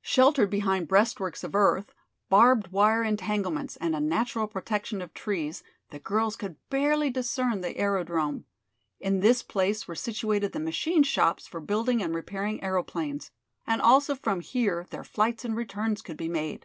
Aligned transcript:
Sheltered 0.00 0.48
behind 0.48 0.88
breastworks 0.88 1.44
of 1.44 1.54
earth, 1.54 1.92
barbed 2.30 2.68
wire 2.68 3.02
entanglements 3.02 3.76
and 3.76 3.94
a 3.94 4.00
natural 4.00 4.46
protection 4.46 5.02
of 5.02 5.12
trees, 5.12 5.62
the 5.90 5.98
girls 5.98 6.34
could 6.34 6.56
barely 6.70 7.10
discern 7.10 7.60
the 7.60 7.76
aerodrome. 7.76 8.46
In 9.00 9.20
this 9.20 9.42
place 9.42 9.86
were 9.86 9.94
situated 9.94 10.52
the 10.52 10.60
machine 10.60 11.02
shops 11.02 11.46
for 11.46 11.60
building 11.60 12.02
and 12.02 12.14
repairing 12.14 12.62
aeroplanes, 12.64 13.32
and 13.66 13.82
also 13.82 14.14
from 14.14 14.40
here 14.40 14.86
their 14.88 15.04
flights 15.04 15.44
and 15.44 15.54
returns 15.54 16.00
could 16.00 16.16
be 16.16 16.30
made. 16.30 16.64